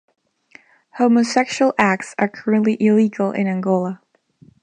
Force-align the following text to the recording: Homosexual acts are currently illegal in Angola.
Homosexual 0.97 1.75
acts 1.77 2.15
are 2.17 2.27
currently 2.27 2.75
illegal 2.79 3.29
in 3.29 3.45
Angola. 3.45 4.01